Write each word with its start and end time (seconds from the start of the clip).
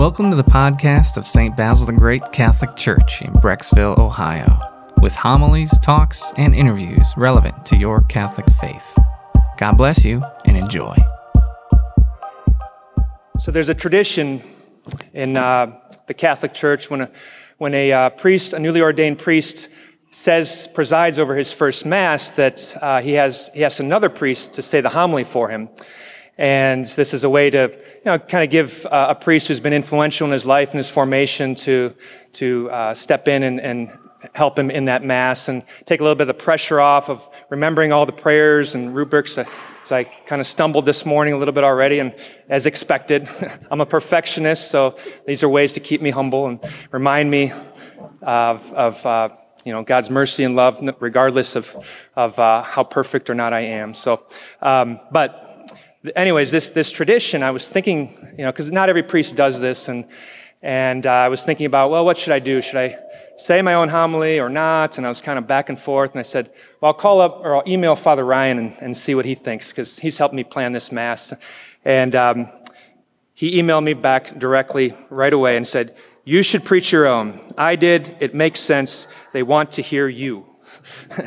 Welcome 0.00 0.30
to 0.30 0.36
the 0.36 0.42
podcast 0.42 1.18
of 1.18 1.26
St. 1.26 1.54
Basil 1.54 1.84
the 1.84 1.92
Great 1.92 2.22
Catholic 2.32 2.74
Church 2.74 3.20
in 3.20 3.34
Brecksville, 3.34 3.98
Ohio, 3.98 4.46
with 5.02 5.12
homilies, 5.12 5.78
talks, 5.80 6.32
and 6.38 6.54
interviews 6.54 7.12
relevant 7.18 7.66
to 7.66 7.76
your 7.76 8.00
Catholic 8.04 8.46
faith. 8.62 8.98
God 9.58 9.76
bless 9.76 10.02
you 10.02 10.24
and 10.46 10.56
enjoy. 10.56 10.96
So, 13.40 13.50
there's 13.52 13.68
a 13.68 13.74
tradition 13.74 14.42
in 15.12 15.36
uh, 15.36 15.78
the 16.06 16.14
Catholic 16.14 16.54
Church 16.54 16.88
when 16.88 17.02
a, 17.02 17.10
when 17.58 17.74
a 17.74 17.92
uh, 17.92 18.08
priest, 18.08 18.54
a 18.54 18.58
newly 18.58 18.80
ordained 18.80 19.18
priest, 19.18 19.68
says, 20.12 20.66
presides 20.72 21.18
over 21.18 21.36
his 21.36 21.52
first 21.52 21.84
Mass, 21.84 22.30
that 22.30 22.74
uh, 22.80 23.02
he, 23.02 23.12
has, 23.12 23.50
he 23.52 23.66
asks 23.66 23.80
another 23.80 24.08
priest 24.08 24.54
to 24.54 24.62
say 24.62 24.80
the 24.80 24.88
homily 24.88 25.24
for 25.24 25.50
him. 25.50 25.68
And 26.38 26.86
this 26.86 27.12
is 27.12 27.24
a 27.24 27.30
way 27.30 27.50
to, 27.50 27.70
you 27.70 28.02
know, 28.04 28.18
kind 28.18 28.42
of 28.42 28.50
give 28.50 28.86
uh, 28.86 29.08
a 29.10 29.14
priest 29.14 29.48
who's 29.48 29.60
been 29.60 29.72
influential 29.72 30.26
in 30.26 30.32
his 30.32 30.46
life 30.46 30.70
and 30.70 30.78
his 30.78 30.88
formation 30.88 31.54
to, 31.56 31.94
to 32.34 32.70
uh, 32.70 32.94
step 32.94 33.28
in 33.28 33.42
and, 33.42 33.60
and 33.60 33.90
help 34.34 34.58
him 34.58 34.70
in 34.70 34.84
that 34.86 35.02
Mass 35.02 35.48
and 35.48 35.62
take 35.86 36.00
a 36.00 36.02
little 36.02 36.14
bit 36.14 36.22
of 36.22 36.28
the 36.28 36.42
pressure 36.42 36.80
off 36.80 37.08
of 37.08 37.26
remembering 37.48 37.92
all 37.92 38.06
the 38.06 38.12
prayers 38.12 38.74
and 38.74 38.94
rubrics. 38.94 39.38
So 39.84 39.96
I 39.96 40.04
kind 40.04 40.40
of 40.40 40.46
stumbled 40.46 40.86
this 40.86 41.06
morning 41.06 41.34
a 41.34 41.36
little 41.36 41.52
bit 41.52 41.64
already, 41.64 41.98
and 41.98 42.14
as 42.48 42.66
expected, 42.66 43.28
I'm 43.70 43.80
a 43.80 43.86
perfectionist, 43.86 44.70
so 44.70 44.96
these 45.26 45.42
are 45.42 45.48
ways 45.48 45.72
to 45.72 45.80
keep 45.80 46.02
me 46.02 46.10
humble 46.10 46.46
and 46.46 46.60
remind 46.92 47.30
me 47.30 47.52
of, 48.22 48.72
of 48.74 49.04
uh, 49.06 49.28
you 49.64 49.72
know, 49.72 49.82
God's 49.82 50.10
mercy 50.10 50.44
and 50.44 50.54
love, 50.54 50.80
regardless 51.00 51.56
of, 51.56 51.74
of 52.16 52.38
uh, 52.38 52.62
how 52.62 52.84
perfect 52.84 53.28
or 53.30 53.34
not 53.34 53.52
I 53.52 53.60
am. 53.60 53.94
So, 53.94 54.22
um, 54.62 55.00
but 55.10 55.74
anyways, 56.16 56.50
this, 56.50 56.70
this 56.70 56.90
tradition, 56.90 57.42
I 57.42 57.50
was 57.50 57.68
thinking, 57.68 58.34
you 58.36 58.44
know, 58.44 58.52
because 58.52 58.72
not 58.72 58.88
every 58.88 59.02
priest 59.02 59.36
does 59.36 59.60
this, 59.60 59.88
and, 59.88 60.06
and 60.62 61.06
uh, 61.06 61.10
I 61.10 61.28
was 61.28 61.44
thinking 61.44 61.66
about, 61.66 61.90
well, 61.90 62.04
what 62.04 62.18
should 62.18 62.32
I 62.32 62.38
do? 62.38 62.62
Should 62.62 62.76
I 62.76 62.98
say 63.36 63.62
my 63.62 63.74
own 63.74 63.88
homily 63.88 64.38
or 64.38 64.48
not? 64.48 64.98
And 64.98 65.06
I 65.06 65.08
was 65.08 65.20
kind 65.20 65.38
of 65.38 65.46
back 65.46 65.68
and 65.68 65.78
forth, 65.78 66.12
and 66.12 66.20
I 66.20 66.22
said, 66.22 66.50
well, 66.80 66.92
I'll 66.92 66.98
call 66.98 67.20
up 67.20 67.40
or 67.44 67.56
I'll 67.56 67.68
email 67.68 67.96
Father 67.96 68.24
Ryan 68.24 68.58
and, 68.58 68.76
and 68.80 68.96
see 68.96 69.14
what 69.14 69.24
he 69.24 69.34
thinks, 69.34 69.70
because 69.70 69.98
he's 69.98 70.18
helped 70.18 70.34
me 70.34 70.44
plan 70.44 70.72
this 70.72 70.90
Mass. 70.90 71.32
And 71.84 72.14
um, 72.14 72.50
he 73.34 73.60
emailed 73.60 73.84
me 73.84 73.94
back 73.94 74.38
directly 74.38 74.94
right 75.10 75.32
away 75.32 75.56
and 75.56 75.66
said, 75.66 75.96
you 76.24 76.42
should 76.42 76.64
preach 76.64 76.92
your 76.92 77.06
own. 77.06 77.40
I 77.56 77.76
did. 77.76 78.14
It 78.20 78.34
makes 78.34 78.60
sense. 78.60 79.06
They 79.32 79.42
want 79.42 79.72
to 79.72 79.82
hear 79.82 80.06
you. 80.06 80.44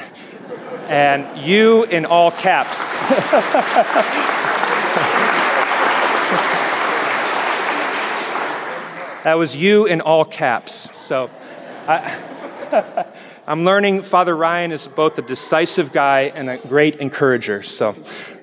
and 0.87 1.41
you 1.41 1.83
in 1.85 2.05
all 2.05 2.31
caps. 2.31 2.79
That 9.23 9.37
was 9.37 9.55
you 9.55 9.85
in 9.85 10.01
all 10.01 10.25
caps. 10.25 10.89
So 10.99 11.29
I, 11.87 13.05
am 13.47 13.63
learning 13.63 14.01
Father 14.01 14.35
Ryan 14.35 14.73
is 14.73 14.85
both 14.85 15.17
a 15.17 15.21
decisive 15.21 15.93
guy 15.93 16.23
and 16.35 16.49
a 16.49 16.57
great 16.57 16.97
encourager. 16.97 17.63
So 17.63 17.93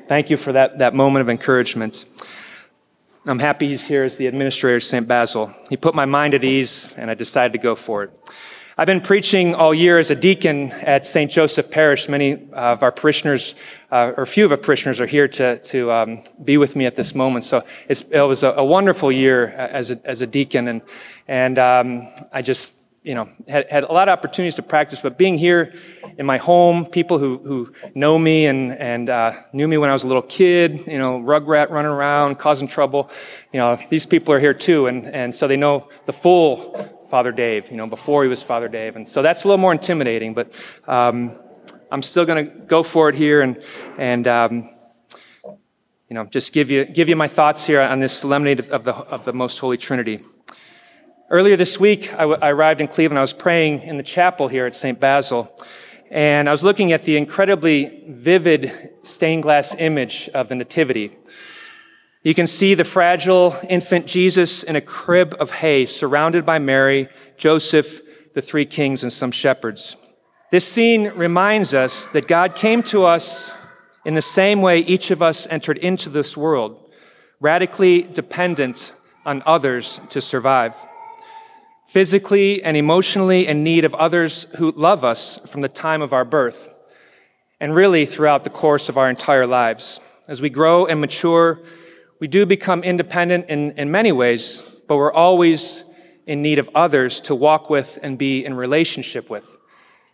thank 0.08 0.30
you 0.30 0.38
for 0.38 0.52
that, 0.52 0.78
that 0.78 0.94
moment 0.94 1.20
of 1.20 1.28
encouragement. 1.28 2.06
I'm 3.26 3.38
happy 3.38 3.68
he's 3.68 3.86
here 3.86 4.04
as 4.04 4.16
the 4.16 4.26
administrator 4.26 4.76
of 4.76 4.82
St. 4.82 5.06
Basil. 5.06 5.52
He 5.68 5.76
put 5.76 5.94
my 5.94 6.06
mind 6.06 6.32
at 6.32 6.44
ease, 6.44 6.94
and 6.96 7.10
I 7.10 7.14
decided 7.14 7.52
to 7.52 7.58
go 7.58 7.76
for 7.76 8.04
it. 8.04 8.32
I've 8.80 8.86
been 8.86 9.02
preaching 9.02 9.54
all 9.54 9.74
year 9.74 9.98
as 9.98 10.10
a 10.10 10.14
deacon 10.14 10.72
at 10.72 11.04
St. 11.04 11.30
Joseph 11.30 11.70
Parish. 11.70 12.08
Many 12.08 12.48
of 12.54 12.82
our 12.82 12.90
parishioners, 12.90 13.54
uh, 13.92 14.14
or 14.16 14.22
a 14.22 14.26
few 14.26 14.46
of 14.46 14.52
our 14.52 14.56
parishioners, 14.56 15.02
are 15.02 15.06
here 15.06 15.28
to, 15.28 15.58
to 15.58 15.92
um, 15.92 16.24
be 16.44 16.56
with 16.56 16.76
me 16.76 16.86
at 16.86 16.96
this 16.96 17.14
moment. 17.14 17.44
So 17.44 17.62
it 17.90 18.26
was 18.26 18.42
a, 18.42 18.52
a, 18.52 18.64
wonderful 18.64 19.12
year 19.12 19.48
as 19.48 19.90
a, 19.90 20.00
as 20.06 20.22
a 20.22 20.26
deacon, 20.26 20.68
and, 20.68 20.80
and 21.28 21.58
um, 21.58 22.08
I 22.32 22.40
just 22.40 22.72
you 23.02 23.14
know, 23.14 23.28
had, 23.48 23.68
had 23.68 23.84
a 23.84 23.92
lot 23.92 24.08
of 24.08 24.18
opportunities 24.18 24.54
to 24.54 24.62
practice, 24.62 25.02
but 25.02 25.18
being 25.18 25.36
here 25.36 25.74
in 26.16 26.24
my 26.24 26.38
home, 26.38 26.86
people 26.86 27.18
who, 27.18 27.36
who 27.44 27.74
know 27.94 28.18
me 28.18 28.46
and, 28.46 28.72
and 28.72 29.10
uh, 29.10 29.34
knew 29.52 29.68
me 29.68 29.76
when 29.76 29.90
I 29.90 29.92
was 29.92 30.04
a 30.04 30.06
little 30.06 30.22
kid, 30.22 30.86
you 30.86 30.96
know, 30.96 31.20
rugrat 31.20 31.68
running 31.68 31.90
around, 31.90 32.38
causing 32.38 32.66
trouble, 32.66 33.10
you 33.52 33.60
know, 33.60 33.78
these 33.90 34.06
people 34.06 34.32
are 34.32 34.40
here 34.40 34.54
too, 34.54 34.86
and, 34.86 35.06
and 35.06 35.34
so 35.34 35.46
they 35.46 35.58
know 35.58 35.86
the 36.06 36.14
full 36.14 36.96
Father 37.10 37.32
Dave, 37.32 37.72
you 37.72 37.76
know, 37.76 37.88
before 37.88 38.22
he 38.22 38.28
was 38.28 38.40
Father 38.44 38.68
Dave. 38.68 38.94
And 38.94 39.06
so 39.06 39.20
that's 39.20 39.42
a 39.42 39.48
little 39.48 39.58
more 39.58 39.72
intimidating, 39.72 40.32
but 40.32 40.54
um, 40.86 41.36
I'm 41.90 42.02
still 42.02 42.24
going 42.24 42.46
to 42.46 42.52
go 42.66 42.84
for 42.84 43.08
it 43.08 43.16
here 43.16 43.42
and, 43.42 43.60
and 43.98 44.28
um, 44.28 44.70
you 46.08 46.14
know, 46.14 46.24
just 46.26 46.52
give 46.52 46.70
you, 46.70 46.84
give 46.84 47.08
you 47.08 47.16
my 47.16 47.26
thoughts 47.26 47.66
here 47.66 47.80
on 47.80 47.98
this 47.98 48.12
solemnity 48.16 48.70
of 48.70 48.84
the, 48.84 48.94
of 48.94 49.24
the 49.24 49.32
Most 49.32 49.58
Holy 49.58 49.76
Trinity. 49.76 50.20
Earlier 51.30 51.56
this 51.56 51.80
week, 51.80 52.14
I, 52.14 52.18
w- 52.18 52.38
I 52.40 52.50
arrived 52.50 52.80
in 52.80 52.86
Cleveland. 52.86 53.18
I 53.18 53.22
was 53.22 53.32
praying 53.32 53.82
in 53.82 53.96
the 53.96 54.04
chapel 54.04 54.46
here 54.46 54.66
at 54.66 54.74
St. 54.76 54.98
Basil, 54.98 55.52
and 56.10 56.48
I 56.48 56.52
was 56.52 56.62
looking 56.62 56.92
at 56.92 57.02
the 57.02 57.16
incredibly 57.16 58.04
vivid 58.08 58.92
stained 59.02 59.42
glass 59.42 59.74
image 59.78 60.28
of 60.34 60.48
the 60.48 60.54
Nativity. 60.54 61.16
You 62.22 62.34
can 62.34 62.46
see 62.46 62.74
the 62.74 62.84
fragile 62.84 63.56
infant 63.66 64.06
Jesus 64.06 64.62
in 64.62 64.76
a 64.76 64.82
crib 64.82 65.34
of 65.40 65.50
hay 65.50 65.86
surrounded 65.86 66.44
by 66.44 66.58
Mary, 66.58 67.08
Joseph, 67.38 68.02
the 68.34 68.42
three 68.42 68.66
kings, 68.66 69.02
and 69.02 69.10
some 69.10 69.32
shepherds. 69.32 69.96
This 70.50 70.68
scene 70.68 71.12
reminds 71.14 71.72
us 71.72 72.08
that 72.08 72.28
God 72.28 72.54
came 72.54 72.82
to 72.84 73.04
us 73.04 73.50
in 74.04 74.12
the 74.12 74.20
same 74.20 74.60
way 74.60 74.80
each 74.80 75.10
of 75.10 75.22
us 75.22 75.46
entered 75.46 75.78
into 75.78 76.10
this 76.10 76.36
world, 76.36 76.90
radically 77.40 78.02
dependent 78.02 78.92
on 79.24 79.42
others 79.46 79.98
to 80.10 80.20
survive. 80.20 80.74
Physically 81.88 82.62
and 82.62 82.76
emotionally 82.76 83.46
in 83.46 83.64
need 83.64 83.86
of 83.86 83.94
others 83.94 84.44
who 84.56 84.72
love 84.72 85.04
us 85.04 85.38
from 85.48 85.62
the 85.62 85.68
time 85.68 86.02
of 86.02 86.12
our 86.12 86.26
birth, 86.26 86.68
and 87.60 87.74
really 87.74 88.04
throughout 88.04 88.44
the 88.44 88.50
course 88.50 88.90
of 88.90 88.98
our 88.98 89.08
entire 89.08 89.46
lives. 89.46 90.00
As 90.28 90.42
we 90.42 90.50
grow 90.50 90.84
and 90.84 91.00
mature, 91.00 91.60
we 92.20 92.28
do 92.28 92.46
become 92.46 92.84
independent 92.84 93.48
in, 93.48 93.72
in 93.72 93.90
many 93.90 94.12
ways, 94.12 94.62
but 94.86 94.96
we're 94.96 95.12
always 95.12 95.84
in 96.26 96.42
need 96.42 96.58
of 96.58 96.68
others 96.74 97.18
to 97.20 97.34
walk 97.34 97.70
with 97.70 97.98
and 98.02 98.18
be 98.18 98.44
in 98.44 98.54
relationship 98.54 99.30
with, 99.30 99.58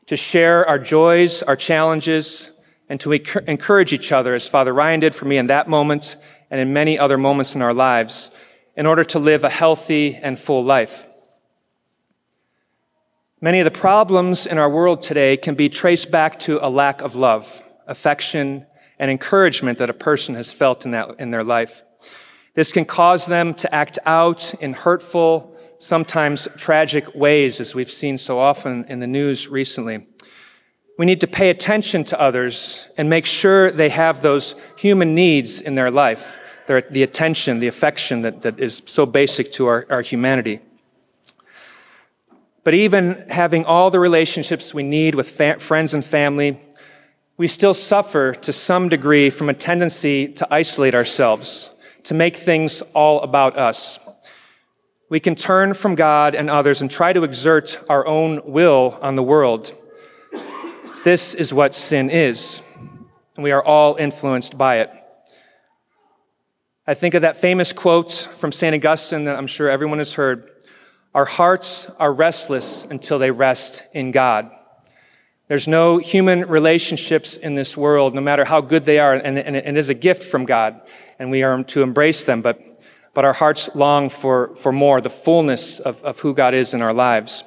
to 0.07 0.17
share 0.17 0.67
our 0.67 0.79
joys, 0.79 1.43
our 1.43 1.57
challenges, 1.57 2.53
and 2.89 3.01
to 3.01 3.13
encourage 3.13 3.93
each 3.93 4.13
other, 4.13 4.35
as 4.35 4.49
Father 4.49 4.73
Ryan 4.73 5.01
did 5.01 5.15
for 5.17 5.25
me 5.25 5.37
in 5.37 5.49
that 5.49 5.69
moment 5.69 6.17
and 6.49 6.61
in 6.61 6.73
many 6.73 6.97
other 6.97 7.19
moments 7.19 7.57
in 7.57 7.63
our 7.63 7.75
lives, 7.75 8.31
in 8.77 8.87
order 8.87 9.03
to 9.03 9.19
live 9.19 9.43
a 9.43 9.51
healthy 9.51 10.15
and 10.15 10.39
full 10.39 10.63
life. 10.63 11.09
Many 13.41 13.59
of 13.59 13.65
the 13.65 13.73
problems 13.73 14.47
in 14.47 14.59
our 14.59 14.71
world 14.71 15.03
today 15.03 15.37
can 15.37 15.57
be 15.57 15.69
traced 15.69 16.13
back 16.13 16.39
to 16.41 16.65
a 16.65 16.71
lack 16.71 17.03
of 17.03 17.17
love, 17.17 17.63
affection, 17.89 18.65
and 18.99 19.11
encouragement 19.11 19.79
that 19.79 19.91
a 19.91 19.95
person 19.95 20.37
has 20.37 20.53
felt 20.53 20.85
in, 20.85 20.93
that, 20.93 21.19
in 21.19 21.33
their 21.33 21.43
life. 21.43 21.83
This 22.57 22.73
can 22.73 22.87
cause 22.87 23.27
them 23.27 23.53
to 23.55 23.73
act 23.75 23.99
out 24.07 24.55
in 24.63 24.73
hurtful, 24.73 25.55
sometimes 25.79 26.49
tragic 26.57 27.15
ways, 27.15 27.61
as 27.61 27.75
we've 27.75 27.91
seen 27.91 28.17
so 28.17 28.39
often 28.39 28.87
in 28.89 28.99
the 28.99 29.07
news 29.07 29.47
recently. 29.47 30.07
We 30.99 31.05
need 31.05 31.21
to 31.21 31.27
pay 31.27 31.51
attention 31.51 32.05
to 32.05 32.19
others 32.19 32.89
and 32.97 33.11
make 33.11 33.27
sure 33.27 33.71
they 33.71 33.91
have 33.91 34.23
those 34.23 34.55
human 34.79 35.15
needs 35.15 35.61
in 35.61 35.75
their 35.75 35.91
life, 35.91 36.39
their, 36.67 36.81
the 36.81 37.03
attention, 37.03 37.61
the 37.61 37.67
affection 37.67 38.23
that, 38.23 38.41
that 38.41 38.59
is 38.59 38.81
so 38.87 39.05
basic 39.05 39.53
to 39.53 39.67
our, 39.67 39.87
our 39.91 40.01
humanity. 40.01 40.61
But 42.65 42.73
even 42.73 43.27
having 43.29 43.67
all 43.67 43.91
the 43.91 44.01
relationships 44.01 44.73
we 44.73 44.83
need 44.83 45.15
with 45.15 45.29
fa- 45.29 45.61
friends 45.61 45.93
and 45.93 46.03
family, 46.03 46.59
we 47.37 47.49
still 47.49 47.75
suffer 47.75 48.33
to 48.33 48.51
some 48.51 48.89
degree 48.89 49.29
from 49.29 49.51
a 49.51 49.55
tendency 49.55 50.29
to 50.29 50.49
isolate 50.51 50.95
ourselves 50.95 51.69
to 52.07 52.15
make 52.15 52.37
things 52.37 52.83
all 52.95 53.21
about 53.23 53.59
us. 53.59 53.99
We 55.09 55.19
can 55.19 55.35
turn 55.35 55.75
from 55.75 55.97
God 55.97 56.37
and 56.37 56.49
others 56.49 56.81
and 56.81 56.89
try 56.89 57.13
to 57.13 57.25
exert 57.25 57.83
our 57.89 58.07
own 58.07 58.43
will 58.45 58.97
on 59.03 59.17
the 59.17 59.25
world. 59.25 59.73
This 61.03 61.35
is 61.35 61.53
what 61.53 61.75
sin 61.75 62.11
is, 62.11 62.63
and 63.35 63.43
we 63.43 63.51
are 63.51 63.63
all 63.63 63.97
influenced 63.97 64.57
by 64.57 64.79
it. 64.79 64.91
I 66.87 66.95
think 66.95 67.15
of 67.15 67.23
that 67.23 67.39
famous 67.39 67.73
quote 67.73 68.29
from 68.39 68.53
St. 68.53 68.75
Augustine 68.75 69.25
that 69.25 69.37
I'm 69.37 69.49
sure 69.49 69.69
everyone 69.69 69.99
has 69.99 70.13
heard 70.13 70.49
Our 71.13 71.25
hearts 71.25 71.91
are 71.99 72.13
restless 72.13 72.85
until 72.85 73.19
they 73.19 73.31
rest 73.31 73.83
in 73.95 74.13
God. 74.13 74.51
There's 75.49 75.69
no 75.69 75.99
human 75.99 76.47
relationships 76.47 77.37
in 77.37 77.55
this 77.55 77.77
world, 77.77 78.15
no 78.15 78.21
matter 78.21 78.45
how 78.45 78.61
good 78.61 78.85
they 78.85 78.99
are, 78.99 79.15
and, 79.15 79.39
and 79.39 79.57
it 79.57 79.77
is 79.77 79.89
a 79.89 79.95
gift 79.95 80.25
from 80.25 80.45
God, 80.45 80.81
and 81.19 81.31
we 81.31 81.43
are 81.43 81.63
to 81.65 81.83
embrace 81.83 82.25
them, 82.25 82.43
but, 82.43 82.61
but 83.15 83.25
our 83.25 83.33
hearts 83.33 83.71
long 83.75 84.11
for, 84.11 84.57
for 84.57 84.73
more, 84.73 85.01
the 85.01 85.11
fullness 85.11 85.79
of, 85.79 86.03
of 86.03 86.19
who 86.19 86.35
God 86.35 86.55
is 86.55 86.75
in 86.75 86.83
our 86.83 86.93
lives. 86.93 87.45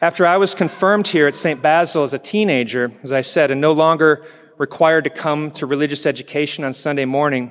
After 0.00 0.26
I 0.26 0.38
was 0.38 0.54
confirmed 0.54 1.06
here 1.08 1.26
at 1.26 1.34
St. 1.34 1.60
Basil 1.60 2.02
as 2.02 2.14
a 2.14 2.18
teenager, 2.18 2.90
as 3.02 3.12
I 3.12 3.20
said, 3.20 3.50
and 3.50 3.60
no 3.60 3.72
longer 3.72 4.26
required 4.56 5.04
to 5.04 5.10
come 5.10 5.50
to 5.52 5.66
religious 5.66 6.06
education 6.06 6.64
on 6.64 6.72
Sunday 6.72 7.04
morning, 7.04 7.50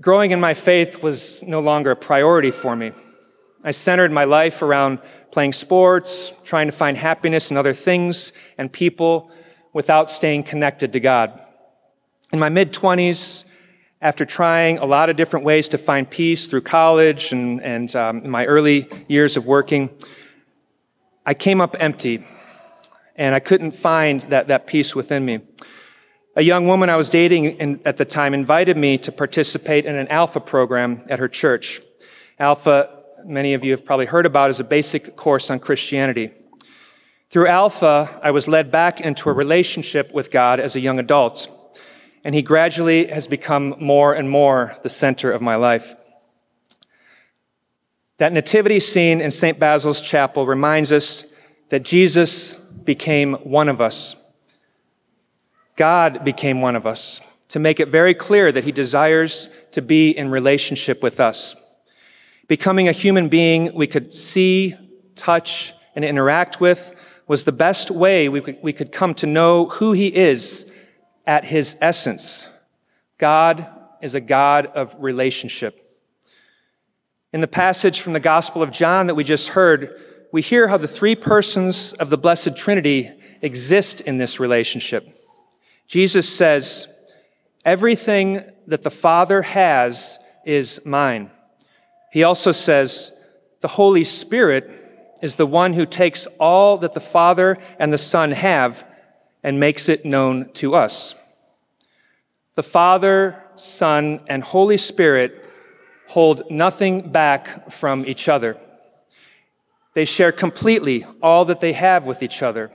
Growing 0.00 0.32
in 0.32 0.40
my 0.40 0.54
faith 0.54 1.04
was 1.04 1.44
no 1.44 1.60
longer 1.60 1.92
a 1.92 1.96
priority 1.96 2.50
for 2.50 2.74
me. 2.74 2.90
I 3.66 3.70
centered 3.70 4.12
my 4.12 4.24
life 4.24 4.60
around 4.60 4.98
playing 5.30 5.54
sports, 5.54 6.34
trying 6.44 6.66
to 6.66 6.72
find 6.72 6.98
happiness 6.98 7.50
in 7.50 7.56
other 7.56 7.72
things 7.72 8.32
and 8.58 8.70
people 8.70 9.30
without 9.72 10.10
staying 10.10 10.42
connected 10.42 10.92
to 10.92 11.00
God. 11.00 11.40
In 12.30 12.38
my 12.38 12.50
mid 12.50 12.74
20s, 12.74 13.44
after 14.02 14.26
trying 14.26 14.76
a 14.78 14.84
lot 14.84 15.08
of 15.08 15.16
different 15.16 15.46
ways 15.46 15.68
to 15.70 15.78
find 15.78 16.08
peace 16.08 16.46
through 16.46 16.60
college 16.60 17.32
and, 17.32 17.62
and 17.62 17.96
um, 17.96 18.28
my 18.28 18.44
early 18.44 18.86
years 19.08 19.38
of 19.38 19.46
working, 19.46 19.88
I 21.24 21.32
came 21.32 21.62
up 21.62 21.74
empty 21.80 22.22
and 23.16 23.34
I 23.34 23.40
couldn't 23.40 23.72
find 23.72 24.20
that, 24.22 24.48
that 24.48 24.66
peace 24.66 24.94
within 24.94 25.24
me. 25.24 25.40
A 26.36 26.42
young 26.42 26.66
woman 26.66 26.90
I 26.90 26.96
was 26.96 27.08
dating 27.08 27.44
in, 27.44 27.80
at 27.86 27.96
the 27.96 28.04
time 28.04 28.34
invited 28.34 28.76
me 28.76 28.98
to 28.98 29.10
participate 29.10 29.86
in 29.86 29.96
an 29.96 30.08
Alpha 30.08 30.40
program 30.40 31.06
at 31.08 31.18
her 31.18 31.28
church. 31.28 31.80
Alpha, 32.38 33.03
many 33.26 33.54
of 33.54 33.64
you 33.64 33.70
have 33.72 33.84
probably 33.84 34.06
heard 34.06 34.26
about, 34.26 34.50
is 34.50 34.60
a 34.60 34.64
basic 34.64 35.16
course 35.16 35.50
on 35.50 35.58
Christianity. 35.58 36.30
Through 37.30 37.48
Alpha, 37.48 38.20
I 38.22 38.30
was 38.30 38.46
led 38.46 38.70
back 38.70 39.00
into 39.00 39.28
a 39.28 39.32
relationship 39.32 40.12
with 40.12 40.30
God 40.30 40.60
as 40.60 40.76
a 40.76 40.80
young 40.80 40.98
adult 40.98 41.48
and 42.24 42.34
he 42.34 42.42
gradually 42.42 43.06
has 43.06 43.28
become 43.28 43.76
more 43.78 44.14
and 44.14 44.28
more 44.28 44.74
the 44.82 44.88
center 44.88 45.30
of 45.30 45.42
my 45.42 45.56
life. 45.56 45.94
That 48.16 48.32
nativity 48.32 48.80
scene 48.80 49.20
in 49.20 49.30
St. 49.30 49.58
Basil's 49.58 50.00
Chapel 50.00 50.46
reminds 50.46 50.90
us 50.90 51.26
that 51.68 51.82
Jesus 51.82 52.54
became 52.54 53.34
one 53.34 53.68
of 53.68 53.80
us. 53.80 54.16
God 55.76 56.24
became 56.24 56.62
one 56.62 56.76
of 56.76 56.86
us 56.86 57.20
to 57.48 57.58
make 57.58 57.78
it 57.78 57.88
very 57.88 58.14
clear 58.14 58.50
that 58.50 58.64
he 58.64 58.72
desires 58.72 59.48
to 59.72 59.82
be 59.82 60.10
in 60.10 60.30
relationship 60.30 61.02
with 61.02 61.20
us. 61.20 61.56
Becoming 62.46 62.88
a 62.88 62.92
human 62.92 63.28
being 63.28 63.74
we 63.74 63.86
could 63.86 64.14
see, 64.16 64.74
touch, 65.14 65.72
and 65.94 66.04
interact 66.04 66.60
with 66.60 66.94
was 67.26 67.44
the 67.44 67.52
best 67.52 67.90
way 67.90 68.28
we 68.28 68.40
could, 68.40 68.58
we 68.62 68.72
could 68.72 68.92
come 68.92 69.14
to 69.14 69.26
know 69.26 69.66
who 69.66 69.92
he 69.92 70.14
is 70.14 70.70
at 71.26 71.44
his 71.44 71.76
essence. 71.80 72.46
God 73.18 73.66
is 74.02 74.14
a 74.14 74.20
God 74.20 74.66
of 74.66 74.94
relationship. 74.98 75.80
In 77.32 77.40
the 77.40 77.48
passage 77.48 78.02
from 78.02 78.12
the 78.12 78.20
Gospel 78.20 78.62
of 78.62 78.70
John 78.70 79.06
that 79.06 79.14
we 79.14 79.24
just 79.24 79.48
heard, 79.48 80.00
we 80.30 80.42
hear 80.42 80.68
how 80.68 80.76
the 80.76 80.86
three 80.86 81.16
persons 81.16 81.94
of 81.94 82.10
the 82.10 82.18
Blessed 82.18 82.56
Trinity 82.56 83.10
exist 83.40 84.02
in 84.02 84.18
this 84.18 84.38
relationship. 84.38 85.08
Jesus 85.86 86.28
says, 86.28 86.88
Everything 87.64 88.44
that 88.66 88.82
the 88.82 88.90
Father 88.90 89.40
has 89.40 90.18
is 90.44 90.84
mine. 90.84 91.30
He 92.14 92.22
also 92.22 92.52
says, 92.52 93.10
The 93.60 93.66
Holy 93.66 94.04
Spirit 94.04 94.70
is 95.20 95.34
the 95.34 95.46
one 95.46 95.72
who 95.72 95.84
takes 95.84 96.28
all 96.38 96.78
that 96.78 96.94
the 96.94 97.00
Father 97.00 97.58
and 97.80 97.92
the 97.92 97.98
Son 97.98 98.30
have 98.30 98.86
and 99.42 99.58
makes 99.58 99.88
it 99.88 100.04
known 100.04 100.48
to 100.52 100.76
us. 100.76 101.16
The 102.54 102.62
Father, 102.62 103.42
Son, 103.56 104.20
and 104.28 104.44
Holy 104.44 104.76
Spirit 104.76 105.48
hold 106.06 106.48
nothing 106.52 107.10
back 107.10 107.72
from 107.72 108.06
each 108.06 108.28
other. 108.28 108.60
They 109.94 110.04
share 110.04 110.30
completely 110.30 111.04
all 111.20 111.46
that 111.46 111.60
they 111.60 111.72
have 111.72 112.04
with 112.04 112.22
each 112.22 112.44
other. 112.44 112.70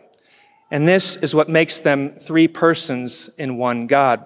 And 0.70 0.86
this 0.86 1.16
is 1.16 1.34
what 1.34 1.48
makes 1.48 1.80
them 1.80 2.16
three 2.20 2.50
persons 2.50 3.30
in 3.38 3.56
one 3.56 3.88
God. 3.88 4.26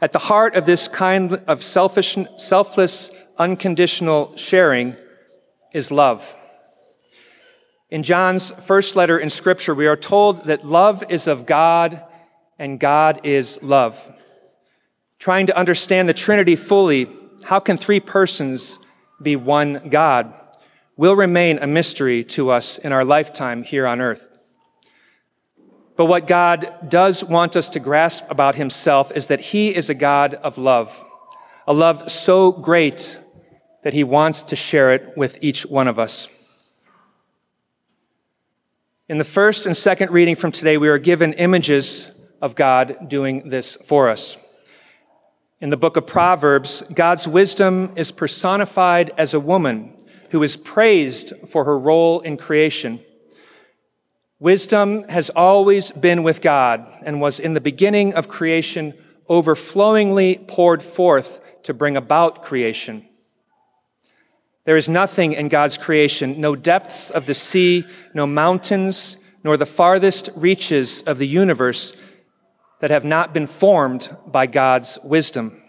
At 0.00 0.12
the 0.12 0.20
heart 0.20 0.54
of 0.54 0.64
this 0.64 0.86
kind 0.86 1.32
of 1.48 1.64
selfish, 1.64 2.16
selfless, 2.38 3.10
unconditional 3.40 4.36
sharing 4.36 4.94
is 5.72 5.90
love. 5.90 6.36
In 7.88 8.02
John's 8.02 8.50
first 8.50 8.94
letter 8.94 9.18
in 9.18 9.30
Scripture, 9.30 9.74
we 9.74 9.86
are 9.86 9.96
told 9.96 10.44
that 10.44 10.64
love 10.64 11.02
is 11.08 11.26
of 11.26 11.46
God 11.46 12.04
and 12.58 12.78
God 12.78 13.22
is 13.24 13.58
love. 13.62 13.98
Trying 15.18 15.46
to 15.46 15.56
understand 15.56 16.06
the 16.06 16.14
Trinity 16.14 16.54
fully, 16.54 17.08
how 17.42 17.58
can 17.58 17.78
three 17.78 17.98
persons 17.98 18.78
be 19.22 19.36
one 19.36 19.88
God, 19.88 20.34
will 20.98 21.16
remain 21.16 21.58
a 21.58 21.66
mystery 21.66 22.22
to 22.24 22.50
us 22.50 22.76
in 22.76 22.92
our 22.92 23.04
lifetime 23.04 23.62
here 23.62 23.86
on 23.86 24.02
earth. 24.02 24.26
But 25.96 26.06
what 26.06 26.26
God 26.26 26.90
does 26.90 27.24
want 27.24 27.56
us 27.56 27.70
to 27.70 27.80
grasp 27.80 28.24
about 28.30 28.54
Himself 28.54 29.10
is 29.12 29.28
that 29.28 29.40
He 29.40 29.74
is 29.74 29.88
a 29.88 29.94
God 29.94 30.34
of 30.34 30.58
love, 30.58 30.94
a 31.66 31.72
love 31.72 32.10
so 32.10 32.52
great 32.52 33.18
that 33.82 33.94
He 33.94 34.04
wants 34.04 34.42
to 34.44 34.56
share 34.56 34.92
it 34.92 35.16
with 35.16 35.38
each 35.40 35.64
one 35.64 35.88
of 35.88 35.98
us. 35.98 36.28
In 39.08 39.18
the 39.18 39.24
first 39.24 39.66
and 39.66 39.76
second 39.76 40.10
reading 40.12 40.36
from 40.36 40.52
today, 40.52 40.78
we 40.78 40.88
are 40.88 40.98
given 40.98 41.32
images 41.32 42.10
of 42.40 42.54
God 42.54 43.08
doing 43.08 43.48
this 43.48 43.76
for 43.76 44.08
us. 44.08 44.36
In 45.60 45.70
the 45.70 45.76
book 45.76 45.96
of 45.96 46.06
Proverbs, 46.06 46.82
God's 46.94 47.26
wisdom 47.28 47.92
is 47.96 48.12
personified 48.12 49.12
as 49.18 49.34
a 49.34 49.40
woman 49.40 49.96
who 50.30 50.42
is 50.42 50.56
praised 50.56 51.32
for 51.50 51.64
her 51.64 51.78
role 51.78 52.20
in 52.20 52.36
creation. 52.36 53.00
Wisdom 54.38 55.02
has 55.08 55.28
always 55.28 55.90
been 55.90 56.22
with 56.22 56.40
God 56.40 56.88
and 57.04 57.20
was 57.20 57.40
in 57.40 57.52
the 57.52 57.60
beginning 57.60 58.14
of 58.14 58.28
creation 58.28 58.94
overflowingly 59.28 60.38
poured 60.48 60.82
forth 60.82 61.40
to 61.64 61.74
bring 61.74 61.96
about 61.96 62.42
creation. 62.42 63.06
There 64.64 64.76
is 64.76 64.88
nothing 64.88 65.32
in 65.32 65.48
God's 65.48 65.78
creation, 65.78 66.40
no 66.40 66.54
depths 66.54 67.10
of 67.10 67.26
the 67.26 67.34
sea, 67.34 67.84
no 68.12 68.26
mountains, 68.26 69.16
nor 69.42 69.56
the 69.56 69.66
farthest 69.66 70.28
reaches 70.36 71.02
of 71.02 71.18
the 71.18 71.26
universe 71.26 71.94
that 72.80 72.90
have 72.90 73.04
not 73.04 73.32
been 73.32 73.46
formed 73.46 74.14
by 74.26 74.46
God's 74.46 74.98
wisdom. 75.02 75.62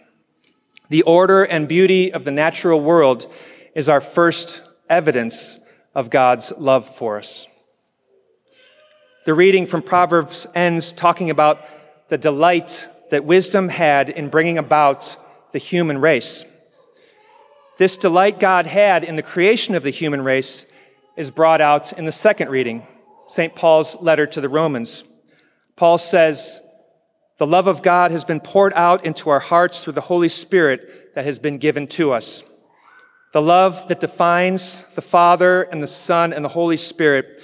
The 0.90 1.04
order 1.04 1.44
and 1.44 1.68
beauty 1.68 2.12
of 2.12 2.26
the 2.26 2.32
natural 2.32 2.82
world 2.82 3.32
is 3.76 3.88
our 3.88 4.02
first 4.02 4.62
evidence 4.90 5.60
of 5.96 6.10
God's 6.10 6.52
love 6.58 6.96
for 6.96 7.18
us. 7.18 7.48
The 9.26 9.34
reading 9.34 9.68
from 9.68 9.84
Proverbs 9.84 10.48
ends 10.54 10.92
talking 10.92 11.30
about 11.30 11.64
the 12.10 12.18
delight 12.18 12.90
that 13.10 13.24
wisdom 13.24 13.70
had 13.70 14.10
in 14.10 14.30
bringing 14.30 14.58
about 14.58 15.16
the 15.54 15.60
human 15.60 16.00
race. 16.00 16.44
This 17.78 17.98
delight 17.98 18.40
God 18.40 18.68
had 18.68 19.04
in 19.04 19.16
the 19.16 19.24
creation 19.24 19.76
of 19.76 19.84
the 19.84 19.90
human 19.90 20.22
race 20.22 20.66
is 21.18 21.32
brought 21.32 21.62
out 21.62 21.94
in 21.94 22.06
the 22.06 22.12
second 22.12 22.50
reading, 22.50 22.86
St. 23.28 23.56
Paul's 23.56 24.00
letter 24.02 24.28
to 24.28 24.42
the 24.42 24.50
Romans. 24.50 25.04
Paul 25.76 25.98
says, 25.98 26.62
The 27.38 27.48
love 27.48 27.68
of 27.68 27.82
God 27.82 28.12
has 28.12 28.26
been 28.26 28.40
poured 28.40 28.74
out 28.74 29.06
into 29.06 29.30
our 29.30 29.40
hearts 29.40 29.82
through 29.82 29.94
the 29.94 30.02
Holy 30.02 30.30
Spirit 30.30 31.16
that 31.16 31.26
has 31.26 31.40
been 31.40 31.58
given 31.58 31.88
to 31.88 32.12
us. 32.12 32.44
The 33.34 33.42
love 33.42 33.88
that 33.88 34.02
defines 34.02 34.84
the 34.96 35.02
Father 35.02 35.64
and 35.64 35.82
the 35.82 35.88
Son 35.88 36.34
and 36.34 36.44
the 36.44 36.50
Holy 36.50 36.78
Spirit 36.78 37.42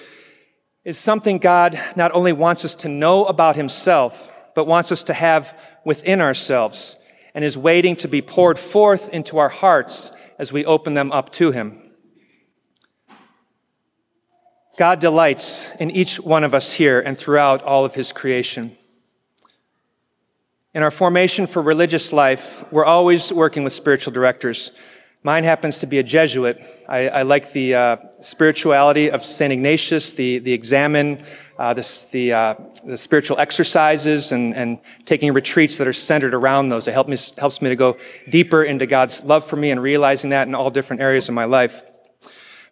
is 0.84 0.98
something 0.98 1.38
God 1.38 1.80
not 1.96 2.14
only 2.14 2.34
wants 2.34 2.66
us 2.66 2.76
to 2.76 2.90
know 2.90 3.26
about 3.26 3.56
Himself, 3.56 4.32
but 4.56 4.68
wants 4.68 4.92
us 4.92 5.04
to 5.04 5.14
have 5.14 5.58
within 5.86 6.20
ourselves 6.20 6.96
and 7.34 7.46
is 7.46 7.58
waiting 7.58 7.96
to 7.98 8.08
be 8.08 8.22
poured 8.22 8.60
forth 8.60 9.10
into 9.10 9.38
our 9.38 9.50
hearts 9.50 10.12
as 10.38 10.54
we 10.54 10.66
open 10.66 10.94
them 10.94 11.12
up 11.12 11.32
to 11.34 11.52
Him. 11.52 11.82
God 14.78 15.00
delights 15.00 15.68
in 15.80 15.90
each 15.90 16.20
one 16.20 16.44
of 16.44 16.54
us 16.54 16.74
here 16.74 17.00
and 17.00 17.18
throughout 17.18 17.64
all 17.64 17.84
of 17.84 17.96
His 17.96 18.12
creation. 18.12 18.78
In 20.76 20.84
our 20.84 20.92
formation 20.92 21.48
for 21.48 21.62
religious 21.62 22.14
life, 22.14 22.64
we're 22.72 22.86
always 22.86 23.34
working 23.34 23.64
with 23.64 23.74
spiritual 23.74 24.14
directors. 24.14 24.72
Mine 25.24 25.44
happens 25.44 25.80
to 25.80 25.88
be 25.88 25.98
a 25.98 26.04
Jesuit. 26.04 26.62
I, 26.88 27.10
I 27.10 27.22
like 27.24 27.52
the 27.52 27.74
uh, 27.74 27.98
spirituality 28.22 29.10
of 29.10 29.26
St. 29.26 29.52
Ignatius, 29.52 30.12
the, 30.12 30.38
the 30.38 30.54
examen, 30.54 31.18
uh, 31.60 31.74
this, 31.74 32.06
the, 32.06 32.34
uh, 32.34 32.56
the 32.86 32.98
spiritual 32.98 33.40
exercises, 33.40 34.32
and, 34.32 34.56
and 34.56 34.80
taking 35.06 35.34
retreats 35.34 35.78
that 35.78 35.88
are 35.88 35.94
centered 35.94 36.34
around 36.34 36.70
those. 36.70 36.88
It 36.88 36.94
help 36.94 37.08
me, 37.08 37.18
helps 37.38 37.62
me 37.62 37.70
to 37.70 37.76
go 37.76 37.98
deeper 38.30 38.64
into 38.64 38.86
God's 38.86 39.24
love 39.24 39.46
for 39.46 39.56
me 39.56 39.72
and 39.72 39.82
realizing 39.82 40.30
that 40.32 40.48
in 40.48 40.56
all 40.56 40.70
different 40.70 41.02
areas 41.02 41.30
of 41.30 41.36
my 41.36 41.46
life. 41.46 41.82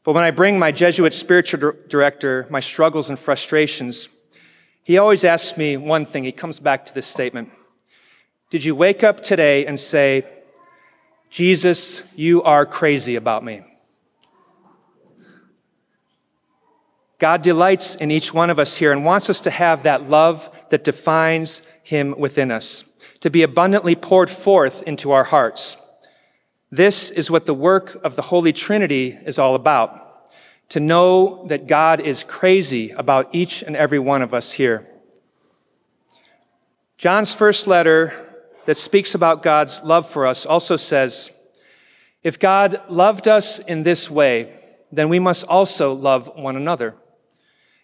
But 0.03 0.13
when 0.13 0.23
I 0.23 0.31
bring 0.31 0.59
my 0.59 0.71
Jesuit 0.71 1.13
spiritual 1.13 1.73
director 1.87 2.45
my 2.49 2.59
struggles 2.59 3.09
and 3.09 3.17
frustrations, 3.17 4.07
he 4.83 4.99
always 4.99 5.23
asks 5.23 5.57
me 5.57 5.77
one 5.77 6.05
thing. 6.05 6.23
He 6.23 6.31
comes 6.31 6.59
back 6.59 6.85
to 6.85 6.93
this 6.93 7.07
statement 7.07 7.49
Did 8.51 8.63
you 8.63 8.75
wake 8.75 9.03
up 9.03 9.23
today 9.23 9.65
and 9.65 9.79
say, 9.79 10.23
Jesus, 11.31 12.03
you 12.15 12.43
are 12.43 12.65
crazy 12.65 13.15
about 13.15 13.43
me. 13.43 13.61
God 17.17 17.41
delights 17.41 17.95
in 17.95 18.11
each 18.11 18.33
one 18.33 18.49
of 18.49 18.59
us 18.59 18.75
here 18.75 18.91
and 18.91 19.05
wants 19.05 19.29
us 19.29 19.39
to 19.41 19.49
have 19.49 19.83
that 19.83 20.09
love 20.09 20.49
that 20.69 20.83
defines 20.83 21.61
Him 21.83 22.15
within 22.17 22.51
us. 22.51 22.83
to 23.21 23.29
be 23.31 23.41
abundantly 23.41 23.95
poured 23.95 24.29
forth 24.29 24.83
into 24.83 25.11
our 25.11 25.23
hearts. 25.23 25.77
This 26.69 27.09
is 27.09 27.31
what 27.31 27.47
the 27.47 27.55
work 27.55 27.95
of 28.03 28.15
the 28.15 28.21
Holy 28.21 28.53
Trinity 28.53 29.17
is 29.25 29.39
all 29.39 29.55
about 29.55 30.05
to 30.69 30.79
know 30.79 31.45
that 31.47 31.67
God 31.67 31.99
is 31.99 32.23
crazy 32.23 32.91
about 32.91 33.33
each 33.33 33.61
and 33.61 33.75
every 33.75 33.99
one 33.99 34.21
of 34.21 34.33
us 34.33 34.51
here. 34.51 34.85
John's 36.97 37.33
first 37.33 37.67
letter 37.67 38.13
that 38.65 38.77
speaks 38.77 39.15
about 39.15 39.43
God's 39.43 39.81
love 39.83 40.09
for 40.09 40.25
us 40.25 40.45
also 40.45 40.75
says, 40.75 41.29
If 42.23 42.39
God 42.39 42.81
loved 42.89 43.27
us 43.27 43.59
in 43.59 43.83
this 43.83 44.09
way, 44.09 44.53
then 44.91 45.09
we 45.09 45.19
must 45.19 45.43
also 45.45 45.93
love 45.93 46.31
one 46.35 46.55
another. 46.55 46.95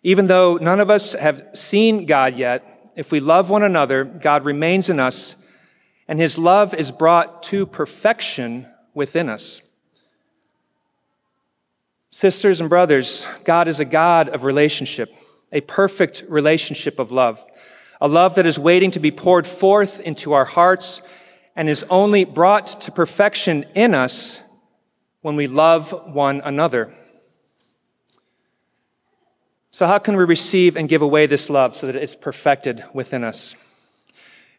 Even 0.03 0.27
though 0.27 0.58
none 0.58 0.79
of 0.79 0.89
us 0.89 1.13
have 1.13 1.50
seen 1.53 2.05
God 2.05 2.36
yet, 2.36 2.91
if 2.96 3.12
we 3.12 3.20
love 3.20 3.50
one 3.50 3.63
another, 3.63 4.03
God 4.03 4.46
remains 4.46 4.89
in 4.89 5.00
us, 5.00 5.36
and 6.08 6.20
his 6.20 6.38
love 6.38 6.74
is 6.74 6.91
brought 6.91 7.43
to 7.43 7.65
perfection 7.65 8.67
within 8.93 9.29
us. 9.29 9.62
Sisters 12.10 12.60
and 12.60 12.70
brothers, 12.70 13.25
God 13.46 13.67
is 13.67 13.79
a 13.79 13.86
God 13.86 14.27
of 14.29 14.43
relationship, 14.43 15.13
a 15.51 15.62
perfect 15.62 16.25
relationship 16.27 17.00
of 17.00 17.12
love, 17.12 17.41
a 18.01 18.08
love 18.08 18.36
that 18.36 18.46
is 18.46 18.60
waiting 18.60 18.91
to 18.91 19.00
be 19.00 19.12
poured 19.12 19.48
forth 19.48 20.00
into 20.01 20.34
our 20.34 20.46
hearts 20.46 21.01
and 21.55 21.70
is 21.70 21.86
only 21.89 22.25
brought 22.25 22.81
to 22.81 22.91
perfection 22.91 23.65
in 23.75 23.93
us 23.93 24.41
when 25.22 25.36
we 25.36 25.48
love 25.48 25.91
one 26.13 26.41
another. 26.43 26.93
So, 29.73 29.87
how 29.87 29.99
can 29.99 30.17
we 30.17 30.25
receive 30.25 30.75
and 30.75 30.89
give 30.89 31.01
away 31.01 31.27
this 31.27 31.49
love 31.49 31.77
so 31.77 31.87
that 31.87 31.95
it's 31.95 32.13
perfected 32.13 32.83
within 32.93 33.23
us? 33.23 33.55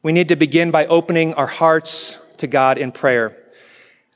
We 0.03 0.11
need 0.11 0.31
to 0.31 0.37
begin 0.37 0.71
by 0.71 0.87
opening 0.87 1.35
our 1.35 1.47
hearts 1.47 2.17
to 2.39 2.47
God 2.47 2.79
in 2.79 2.93
prayer, 2.93 3.37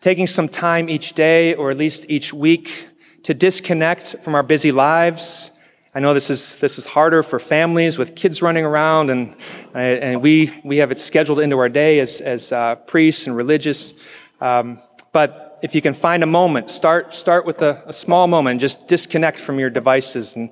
taking 0.00 0.26
some 0.26 0.48
time 0.48 0.88
each 0.88 1.12
day 1.12 1.54
or 1.54 1.70
at 1.70 1.76
least 1.76 2.06
each 2.08 2.32
week 2.32 2.86
to 3.24 3.34
disconnect 3.34 4.16
from 4.22 4.34
our 4.34 4.42
busy 4.42 4.72
lives. 4.72 5.50
I 5.94 6.00
know 6.00 6.14
this 6.14 6.30
is, 6.30 6.56
this 6.56 6.78
is 6.78 6.86
harder 6.86 7.22
for 7.22 7.38
families 7.38 7.98
with 7.98 8.16
kids 8.16 8.40
running 8.40 8.64
around, 8.64 9.10
and, 9.10 9.36
and 9.74 10.22
we, 10.22 10.50
we 10.64 10.78
have 10.78 10.92
it 10.92 10.98
scheduled 10.98 11.40
into 11.40 11.58
our 11.58 11.68
day 11.68 12.00
as, 12.00 12.22
as 12.22 12.52
uh, 12.52 12.76
priests 12.76 13.26
and 13.26 13.36
religious. 13.36 13.92
Um, 14.40 14.80
but 15.12 15.58
if 15.62 15.74
you 15.74 15.82
can 15.82 15.92
find 15.92 16.22
a 16.22 16.26
moment, 16.26 16.70
start, 16.70 17.12
start 17.12 17.44
with 17.44 17.60
a, 17.60 17.82
a 17.86 17.92
small 17.92 18.26
moment, 18.26 18.62
just 18.62 18.88
disconnect 18.88 19.38
from 19.38 19.58
your 19.58 19.70
devices 19.70 20.36
and, 20.36 20.50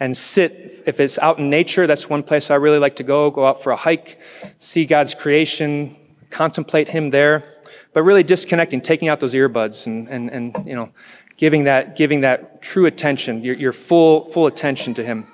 and 0.00 0.16
sit. 0.16 0.82
If 0.86 1.00
it's 1.00 1.18
out 1.18 1.38
in 1.38 1.50
nature, 1.50 1.86
that's 1.86 2.08
one 2.08 2.22
place 2.22 2.50
I 2.50 2.56
really 2.56 2.78
like 2.78 2.96
to 2.96 3.02
go. 3.02 3.30
Go 3.30 3.46
out 3.46 3.62
for 3.62 3.72
a 3.72 3.76
hike, 3.76 4.18
see 4.58 4.84
God's 4.84 5.14
creation, 5.14 5.96
contemplate 6.30 6.88
Him 6.88 7.10
there. 7.10 7.44
But 7.92 8.02
really 8.02 8.24
disconnecting, 8.24 8.80
taking 8.80 9.08
out 9.08 9.20
those 9.20 9.34
earbuds 9.34 9.86
and, 9.86 10.08
and, 10.08 10.28
and 10.30 10.66
you 10.66 10.74
know, 10.74 10.90
giving 11.36 11.64
that, 11.64 11.96
giving 11.96 12.22
that 12.22 12.60
true 12.60 12.86
attention, 12.86 13.42
your, 13.44 13.54
your 13.54 13.72
full, 13.72 14.30
full 14.30 14.46
attention 14.46 14.94
to 14.94 15.04
Him. 15.04 15.28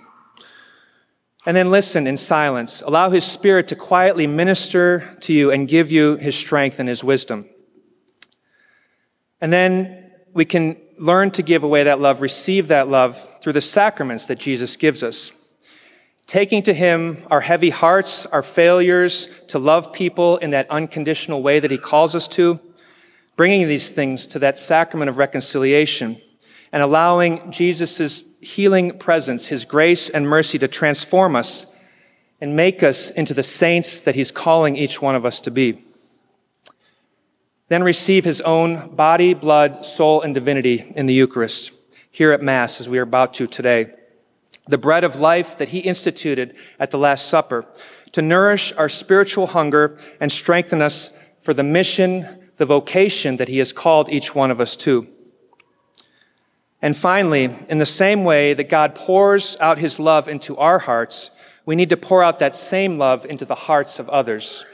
And 1.46 1.56
then 1.56 1.70
listen 1.70 2.06
in 2.06 2.18
silence. 2.18 2.82
Allow 2.82 3.10
His 3.10 3.24
Spirit 3.24 3.68
to 3.68 3.76
quietly 3.76 4.26
minister 4.26 5.16
to 5.22 5.32
you 5.32 5.50
and 5.50 5.66
give 5.66 5.90
you 5.90 6.16
His 6.16 6.36
strength 6.36 6.78
and 6.78 6.88
His 6.88 7.02
wisdom. 7.02 7.48
And 9.40 9.50
then 9.50 10.12
we 10.34 10.44
can 10.44 10.76
learn 10.98 11.30
to 11.32 11.42
give 11.42 11.64
away 11.64 11.84
that 11.84 11.98
love, 11.98 12.20
receive 12.20 12.68
that 12.68 12.88
love 12.88 13.18
through 13.40 13.54
the 13.54 13.60
sacraments 13.60 14.26
that 14.26 14.38
Jesus 14.38 14.76
gives 14.76 15.02
us. 15.02 15.32
Taking 16.26 16.62
to 16.62 16.74
Him 16.74 17.26
our 17.30 17.40
heavy 17.40 17.70
hearts, 17.70 18.24
our 18.26 18.42
failures 18.42 19.28
to 19.48 19.58
love 19.58 19.92
people 19.92 20.36
in 20.36 20.50
that 20.50 20.70
unconditional 20.70 21.42
way 21.42 21.58
that 21.58 21.70
He 21.70 21.78
calls 21.78 22.14
us 22.14 22.28
to, 22.28 22.60
bringing 23.36 23.66
these 23.66 23.90
things 23.90 24.26
to 24.28 24.38
that 24.38 24.58
sacrament 24.58 25.08
of 25.08 25.16
reconciliation, 25.16 26.20
and 26.72 26.82
allowing 26.82 27.50
Jesus' 27.50 28.22
healing 28.40 28.98
presence, 28.98 29.46
His 29.46 29.64
grace 29.64 30.08
and 30.08 30.28
mercy 30.28 30.58
to 30.58 30.68
transform 30.68 31.34
us 31.34 31.66
and 32.40 32.54
make 32.54 32.82
us 32.82 33.10
into 33.10 33.34
the 33.34 33.42
saints 33.42 34.00
that 34.02 34.14
He's 34.14 34.30
calling 34.30 34.76
each 34.76 35.02
one 35.02 35.16
of 35.16 35.24
us 35.24 35.40
to 35.40 35.50
be. 35.50 35.82
Then 37.68 37.82
receive 37.82 38.24
His 38.24 38.40
own 38.42 38.94
body, 38.94 39.34
blood, 39.34 39.84
soul, 39.84 40.22
and 40.22 40.32
divinity 40.32 40.92
in 40.94 41.06
the 41.06 41.14
Eucharist 41.14 41.72
here 42.10 42.32
at 42.32 42.42
Mass 42.42 42.80
as 42.80 42.88
we 42.88 42.98
are 42.98 43.02
about 43.02 43.34
to 43.34 43.46
today. 43.46 43.92
The 44.66 44.78
bread 44.78 45.04
of 45.04 45.16
life 45.16 45.58
that 45.58 45.68
he 45.68 45.78
instituted 45.78 46.54
at 46.78 46.90
the 46.90 46.98
Last 46.98 47.28
Supper 47.28 47.66
to 48.12 48.22
nourish 48.22 48.72
our 48.72 48.88
spiritual 48.88 49.48
hunger 49.48 49.98
and 50.20 50.30
strengthen 50.30 50.82
us 50.82 51.10
for 51.42 51.54
the 51.54 51.62
mission, 51.62 52.48
the 52.56 52.66
vocation 52.66 53.36
that 53.36 53.48
he 53.48 53.58
has 53.58 53.72
called 53.72 54.08
each 54.10 54.34
one 54.34 54.50
of 54.50 54.60
us 54.60 54.76
to. 54.76 55.06
And 56.82 56.96
finally, 56.96 57.44
in 57.68 57.78
the 57.78 57.86
same 57.86 58.24
way 58.24 58.54
that 58.54 58.68
God 58.68 58.94
pours 58.94 59.56
out 59.60 59.78
his 59.78 59.98
love 59.98 60.28
into 60.28 60.56
our 60.56 60.78
hearts, 60.78 61.30
we 61.66 61.76
need 61.76 61.90
to 61.90 61.96
pour 61.96 62.22
out 62.22 62.38
that 62.38 62.54
same 62.54 62.98
love 62.98 63.26
into 63.26 63.44
the 63.44 63.54
hearts 63.54 63.98
of 63.98 64.08
others. 64.08 64.64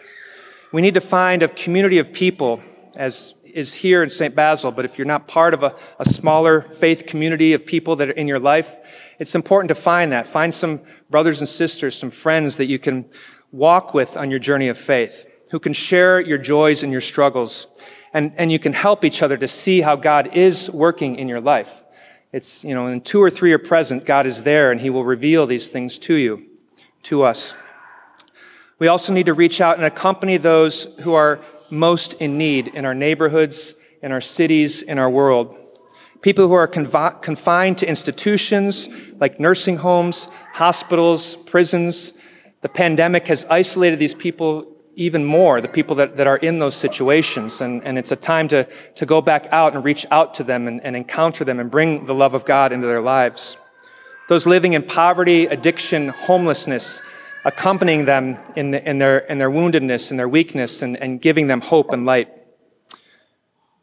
We 0.72 0.82
need 0.82 0.94
to 0.94 1.00
find 1.00 1.42
a 1.42 1.48
community 1.48 1.98
of 1.98 2.12
people, 2.12 2.62
as 2.94 3.34
is 3.56 3.72
here 3.72 4.02
in 4.02 4.10
St. 4.10 4.34
Basil, 4.34 4.70
but 4.70 4.84
if 4.84 4.98
you're 4.98 5.06
not 5.06 5.26
part 5.26 5.54
of 5.54 5.62
a, 5.62 5.74
a 5.98 6.04
smaller 6.04 6.60
faith 6.60 7.06
community 7.06 7.54
of 7.54 7.64
people 7.64 7.96
that 7.96 8.10
are 8.10 8.12
in 8.12 8.28
your 8.28 8.38
life, 8.38 8.76
it's 9.18 9.34
important 9.34 9.70
to 9.70 9.74
find 9.74 10.12
that. 10.12 10.26
Find 10.26 10.52
some 10.52 10.82
brothers 11.08 11.40
and 11.40 11.48
sisters, 11.48 11.96
some 11.96 12.10
friends 12.10 12.58
that 12.58 12.66
you 12.66 12.78
can 12.78 13.06
walk 13.52 13.94
with 13.94 14.14
on 14.14 14.30
your 14.30 14.38
journey 14.38 14.68
of 14.68 14.76
faith, 14.76 15.24
who 15.50 15.58
can 15.58 15.72
share 15.72 16.20
your 16.20 16.36
joys 16.36 16.82
and 16.82 16.92
your 16.92 17.00
struggles. 17.00 17.66
And, 18.12 18.34
and 18.36 18.52
you 18.52 18.58
can 18.58 18.74
help 18.74 19.06
each 19.06 19.22
other 19.22 19.38
to 19.38 19.48
see 19.48 19.80
how 19.80 19.96
God 19.96 20.36
is 20.36 20.70
working 20.70 21.16
in 21.16 21.26
your 21.26 21.40
life. 21.40 21.70
It's, 22.34 22.62
you 22.62 22.74
know, 22.74 22.88
in 22.88 23.00
two 23.00 23.22
or 23.22 23.30
three 23.30 23.54
are 23.54 23.58
present, 23.58 24.04
God 24.04 24.26
is 24.26 24.42
there 24.42 24.70
and 24.70 24.78
He 24.78 24.90
will 24.90 25.04
reveal 25.04 25.46
these 25.46 25.70
things 25.70 25.96
to 26.00 26.14
you, 26.14 26.46
to 27.04 27.22
us. 27.22 27.54
We 28.78 28.88
also 28.88 29.14
need 29.14 29.26
to 29.26 29.34
reach 29.34 29.62
out 29.62 29.78
and 29.78 29.86
accompany 29.86 30.36
those 30.36 30.84
who 31.00 31.14
are 31.14 31.40
most 31.70 32.14
in 32.14 32.38
need 32.38 32.68
in 32.68 32.84
our 32.84 32.94
neighborhoods, 32.94 33.74
in 34.02 34.12
our 34.12 34.20
cities, 34.20 34.82
in 34.82 34.98
our 34.98 35.10
world. 35.10 35.54
People 36.20 36.48
who 36.48 36.54
are 36.54 36.68
confi- 36.68 37.20
confined 37.22 37.78
to 37.78 37.88
institutions 37.88 38.88
like 39.20 39.38
nursing 39.38 39.76
homes, 39.76 40.28
hospitals, 40.52 41.36
prisons. 41.36 42.12
The 42.62 42.68
pandemic 42.68 43.28
has 43.28 43.44
isolated 43.46 43.98
these 43.98 44.14
people 44.14 44.72
even 44.96 45.24
more, 45.24 45.60
the 45.60 45.68
people 45.68 45.94
that, 45.96 46.16
that 46.16 46.26
are 46.26 46.38
in 46.38 46.58
those 46.58 46.74
situations. 46.74 47.60
And, 47.60 47.84
and 47.84 47.98
it's 47.98 48.12
a 48.12 48.16
time 48.16 48.48
to, 48.48 48.66
to 48.94 49.06
go 49.06 49.20
back 49.20 49.46
out 49.52 49.74
and 49.74 49.84
reach 49.84 50.06
out 50.10 50.34
to 50.34 50.42
them 50.42 50.66
and, 50.66 50.82
and 50.82 50.96
encounter 50.96 51.44
them 51.44 51.60
and 51.60 51.70
bring 51.70 52.06
the 52.06 52.14
love 52.14 52.34
of 52.34 52.44
God 52.44 52.72
into 52.72 52.86
their 52.86 53.02
lives. 53.02 53.56
Those 54.28 54.46
living 54.46 54.72
in 54.72 54.82
poverty, 54.82 55.46
addiction, 55.46 56.08
homelessness, 56.08 57.00
accompanying 57.46 58.04
them 58.06 58.36
in, 58.56 58.72
the, 58.72 58.90
in, 58.90 58.98
their, 58.98 59.18
in 59.18 59.38
their 59.38 59.50
woundedness 59.50 60.10
and 60.10 60.18
their 60.18 60.28
weakness 60.28 60.82
and, 60.82 60.96
and 60.96 61.22
giving 61.22 61.46
them 61.46 61.60
hope 61.60 61.92
and 61.92 62.04
light. 62.04 62.28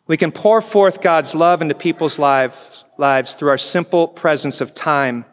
We 0.06 0.18
can 0.18 0.34
pour 0.34 0.62
forth 0.62 1.00
God's 1.00 1.34
love 1.34 1.62
into 1.62 1.74
people's 1.74 2.20
lives, 2.20 2.84
lives 2.98 3.36
through 3.36 3.48
our 3.50 3.58
simple 3.58 4.10
presence 4.10 4.60
of 4.60 4.76
time, 4.76 5.24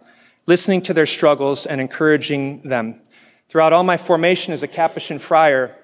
listening 0.47 0.81
to 0.83 0.95
their 0.95 1.07
struggles 1.07 1.67
and 1.67 1.81
encouraging 1.81 2.63
them. 2.63 3.01
Throughout 3.49 3.73
all 3.73 3.83
my 3.83 3.97
formation 3.97 4.53
as 4.53 4.63
a 4.63 4.69
Capuchin 4.69 5.19
friar, 5.19 5.77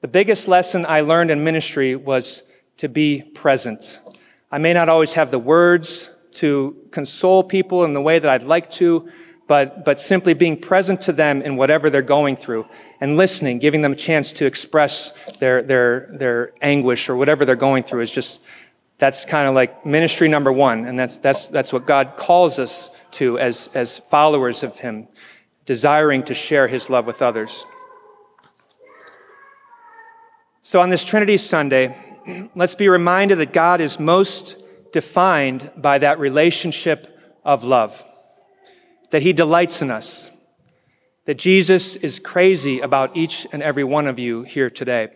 the 0.00 0.06
biggest 0.06 0.46
lesson 0.46 0.86
I 0.86 1.00
learned 1.00 1.32
in 1.32 1.42
ministry 1.42 1.96
was 1.96 2.44
to 2.76 2.88
be 2.88 3.22
present. 3.22 3.98
I 4.52 4.58
may 4.58 4.72
not 4.72 4.88
always 4.88 5.14
have 5.14 5.32
the 5.32 5.40
words 5.40 6.14
to 6.34 6.76
console 6.92 7.42
people 7.42 7.82
in 7.82 7.92
the 7.92 8.00
way 8.00 8.20
that 8.20 8.30
I'd 8.30 8.44
like 8.44 8.70
to, 8.72 9.08
but, 9.48 9.82
but 9.84 9.98
simply 9.98 10.34
being 10.34 10.56
present 10.60 11.00
to 11.00 11.12
them 11.12 11.40
in 11.40 11.56
whatever 11.56 11.88
they're 11.88 12.02
going 12.02 12.36
through 12.36 12.66
and 13.00 13.16
listening, 13.16 13.58
giving 13.58 13.80
them 13.80 13.92
a 13.92 13.96
chance 13.96 14.30
to 14.34 14.46
express 14.46 15.14
their, 15.40 15.62
their, 15.62 16.06
their 16.12 16.52
anguish 16.60 17.08
or 17.08 17.16
whatever 17.16 17.46
they're 17.46 17.56
going 17.56 17.82
through 17.82 18.02
is 18.02 18.10
just, 18.10 18.40
that's 18.98 19.24
kind 19.24 19.48
of 19.48 19.54
like 19.54 19.86
ministry 19.86 20.28
number 20.28 20.52
one. 20.52 20.84
And 20.84 20.98
that's, 20.98 21.16
that's, 21.16 21.48
that's 21.48 21.72
what 21.72 21.86
God 21.86 22.14
calls 22.16 22.58
us 22.58 22.90
to 23.12 23.38
as, 23.38 23.70
as 23.74 23.98
followers 24.10 24.62
of 24.62 24.78
Him, 24.78 25.08
desiring 25.64 26.22
to 26.24 26.34
share 26.34 26.68
His 26.68 26.90
love 26.90 27.06
with 27.06 27.22
others. 27.22 27.64
So 30.60 30.82
on 30.82 30.90
this 30.90 31.04
Trinity 31.04 31.38
Sunday, 31.38 31.96
let's 32.54 32.74
be 32.74 32.90
reminded 32.90 33.38
that 33.38 33.54
God 33.54 33.80
is 33.80 33.98
most 33.98 34.62
defined 34.92 35.70
by 35.74 35.96
that 35.98 36.18
relationship 36.18 37.18
of 37.46 37.64
love 37.64 38.04
that 39.10 39.22
He 39.22 39.32
delights 39.32 39.82
in 39.82 39.90
us, 39.90 40.30
that 41.24 41.34
Jesus 41.34 41.96
is 41.96 42.18
crazy 42.18 42.80
about 42.80 43.16
each 43.16 43.46
and 43.52 43.62
every 43.62 43.84
one 43.84 44.06
of 44.06 44.18
you 44.18 44.42
here 44.42 44.70
today. 44.70 45.08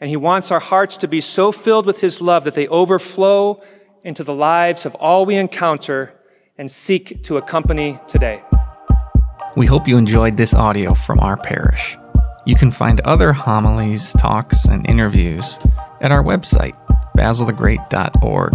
And 0.00 0.08
He 0.08 0.16
wants 0.16 0.50
our 0.50 0.60
hearts 0.60 0.96
to 0.98 1.08
be 1.08 1.20
so 1.20 1.52
filled 1.52 1.86
with 1.86 2.00
His 2.00 2.20
love 2.20 2.44
that 2.44 2.54
they 2.54 2.68
overflow 2.68 3.62
into 4.02 4.24
the 4.24 4.34
lives 4.34 4.86
of 4.86 4.94
all 4.94 5.26
we 5.26 5.36
encounter 5.36 6.14
and 6.56 6.70
seek 6.70 7.22
to 7.24 7.36
accompany 7.36 7.98
today. 8.06 8.42
We 9.56 9.66
hope 9.66 9.88
you 9.88 9.96
enjoyed 9.96 10.36
this 10.36 10.54
audio 10.54 10.94
from 10.94 11.18
our 11.20 11.36
parish. 11.36 11.96
You 12.46 12.54
can 12.54 12.70
find 12.70 13.00
other 13.00 13.32
homilies, 13.32 14.12
talks, 14.14 14.64
and 14.64 14.88
interviews 14.88 15.58
at 16.00 16.12
our 16.12 16.22
website, 16.22 16.76
basilthegreat.org, 17.16 18.52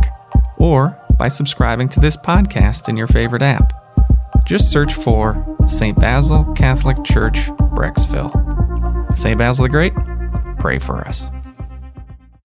or 0.58 0.98
by 1.20 1.28
subscribing 1.28 1.90
to 1.90 2.00
this 2.00 2.18
podcast 2.18 2.90
in 2.90 2.98
your 2.98 3.08
favorite 3.08 3.42
app. 3.42 3.85
Just 4.46 4.72
search 4.72 4.94
for 4.94 5.58
St. 5.68 6.00
Basil 6.00 6.46
Catholic 6.54 7.04
Church, 7.04 7.50
Brecksville. 7.74 8.32
St. 9.18 9.38
Basil 9.38 9.64
the 9.64 9.70
Great, 9.70 9.94
pray 10.60 10.78
for 10.78 11.00
us. 11.08 11.26